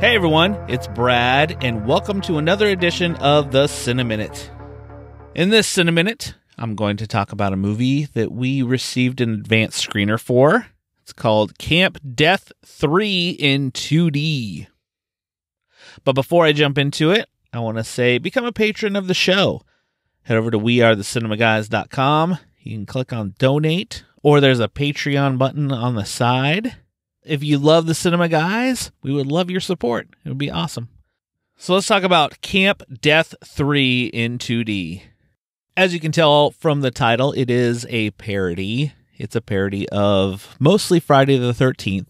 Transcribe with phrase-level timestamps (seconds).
[0.00, 4.50] Hey everyone, it's Brad, and welcome to another edition of the Cineminute.
[5.36, 9.80] In this Cineminute, I'm going to talk about a movie that we received an advance
[9.80, 10.66] screener for.
[11.02, 14.66] It's called Camp Death 3 in 2D.
[16.02, 19.14] But before I jump into it, I want to say become a patron of the
[19.14, 19.62] show.
[20.22, 22.38] Head over to wearethecinemaguys.com.
[22.60, 26.76] You can click on donate, or there's a Patreon button on the side.
[27.24, 30.08] If you love the Cinema Guys, we would love your support.
[30.24, 30.88] It would be awesome.
[31.56, 35.02] So let's talk about Camp Death 3 in 2D.
[35.76, 38.92] As you can tell from the title, it is a parody.
[39.16, 42.06] It's a parody of mostly Friday the 13th.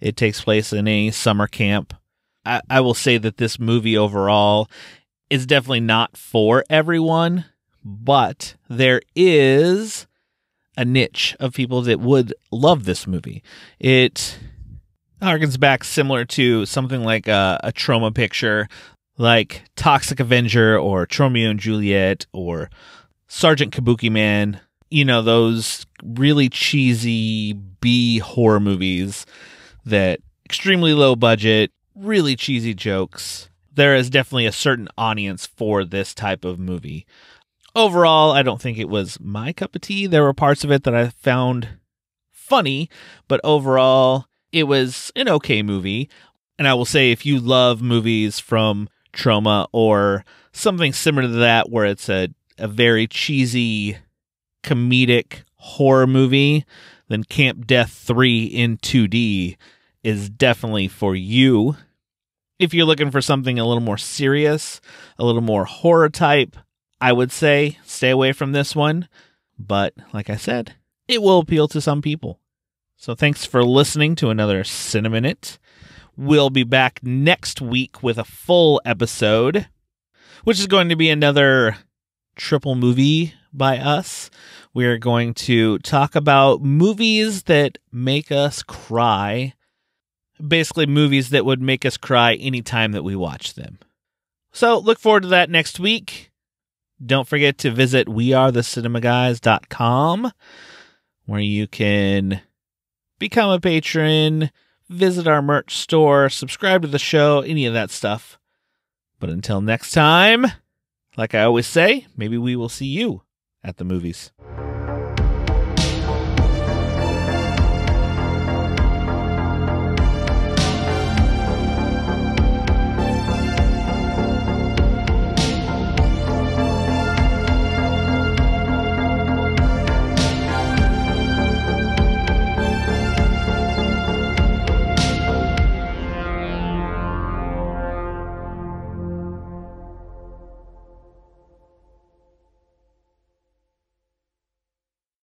[0.00, 1.94] It takes place in a summer camp.
[2.50, 4.68] I, I will say that this movie overall
[5.30, 7.44] is definitely not for everyone,
[7.84, 10.08] but there is
[10.76, 13.44] a niche of people that would love this movie.
[13.78, 14.38] It
[15.22, 18.66] harkens back similar to something like a, a Troma picture,
[19.16, 22.68] like Toxic Avenger or Tromeo and Juliet or
[23.28, 24.60] Sergeant Kabukiman.
[24.90, 29.24] You know, those really cheesy B horror movies
[29.84, 31.70] that extremely low budget,
[32.00, 33.48] really cheesy jokes.
[33.72, 37.06] There is definitely a certain audience for this type of movie.
[37.74, 40.06] Overall, I don't think it was my cup of tea.
[40.06, 41.68] There were parts of it that I found
[42.32, 42.90] funny,
[43.28, 46.10] but overall, it was an okay movie.
[46.58, 51.70] And I will say, if you love movies from Troma or something similar to that,
[51.70, 52.28] where it's a,
[52.58, 53.98] a very cheesy,
[54.64, 56.64] comedic horror movie,
[57.08, 59.56] then Camp Death 3 in 2D
[60.02, 61.76] is definitely for you.
[62.60, 64.82] If you're looking for something a little more serious,
[65.18, 66.58] a little more horror type,
[67.00, 69.08] I would say stay away from this one.
[69.58, 70.74] But like I said,
[71.08, 72.38] it will appeal to some people.
[72.98, 75.56] So thanks for listening to another Cineminute.
[76.18, 79.68] We'll be back next week with a full episode,
[80.44, 81.78] which is going to be another
[82.36, 84.28] triple movie by us.
[84.74, 89.54] We're going to talk about movies that make us cry.
[90.46, 93.78] Basically, movies that would make us cry anytime that we watch them.
[94.52, 96.32] So look forward to that next week.
[97.04, 100.32] Don't forget to visit wearethecinemaguys.com
[101.26, 102.40] where you can
[103.18, 104.50] become a patron,
[104.88, 108.38] visit our merch store, subscribe to the show, any of that stuff.
[109.20, 110.46] But until next time,
[111.16, 113.22] like I always say, maybe we will see you
[113.62, 114.32] at the movies.